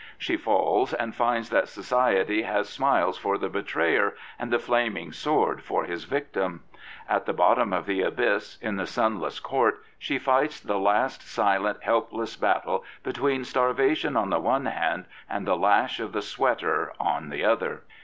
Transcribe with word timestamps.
She 0.17 0.35
falls, 0.35 0.95
and 0.95 1.13
finds 1.15 1.51
that 1.51 1.67
society 1.69 2.41
has 2.41 2.67
smiles 2.67 3.19
for 3.19 3.37
the 3.37 3.49
betrayer 3.49 4.15
and 4.39 4.51
the 4.51 4.57
flaming 4.57 5.11
sword 5.11 5.61
for 5.61 5.83
his 5.83 6.05
victim. 6.05 6.63
At 7.07 7.27
the 7.27 7.33
bottom 7.35 7.71
of 7.71 7.85
the 7.85 8.01
abyss, 8.01 8.57
in 8.63 8.77
the 8.77 8.87
sunless 8.87 9.39
court, 9.39 9.83
she 9.99 10.17
fights 10.17 10.59
the 10.59 10.79
last 10.79 11.21
silent, 11.21 11.83
helpless 11.83 12.35
battle 12.35 12.83
between 13.03 13.43
starvation 13.43 14.17
on 14.17 14.31
the 14.31 14.39
one 14.39 14.65
hand 14.65 15.05
and 15.29 15.45
the 15.45 15.55
lash 15.55 15.99
of 15.99 16.13
the 16.13 16.23
sweater 16.23 16.93
on 16.99 17.29
the 17.29 17.45
other. 17.45 17.83